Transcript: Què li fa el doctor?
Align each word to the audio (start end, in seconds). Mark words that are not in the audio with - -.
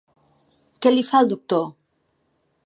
Què 0.85 0.93
li 0.95 1.03
fa 1.11 1.21
el 1.25 1.29
doctor? 1.35 1.69